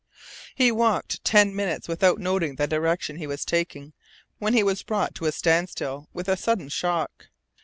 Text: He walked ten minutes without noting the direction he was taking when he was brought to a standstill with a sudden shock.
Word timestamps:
He 0.55 0.71
walked 0.71 1.23
ten 1.23 1.55
minutes 1.55 1.87
without 1.87 2.17
noting 2.17 2.55
the 2.55 2.65
direction 2.65 3.17
he 3.17 3.27
was 3.27 3.45
taking 3.45 3.93
when 4.39 4.55
he 4.55 4.63
was 4.63 4.81
brought 4.81 5.13
to 5.13 5.25
a 5.25 5.31
standstill 5.31 6.07
with 6.11 6.27
a 6.27 6.35
sudden 6.35 6.69
shock. 6.69 7.27